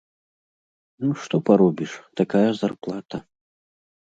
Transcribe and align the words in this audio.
Ну 1.03 1.11
што 1.25 1.35
паробіш, 1.49 1.91
такая 2.23 2.45
зарплата! 2.61 3.17